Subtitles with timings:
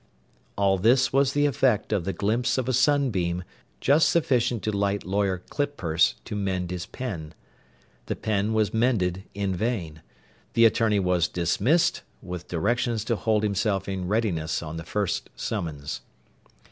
[0.57, 3.43] All this was the effect of the glimpse of a sunbeam,
[3.79, 7.35] just sufficient to light Lawyer Clippurse to mend his pen.
[8.07, 10.01] The pen was mended in vain.
[10.53, 16.01] The attorney was dismissed, with directions to hold himself in readiness on the first summons.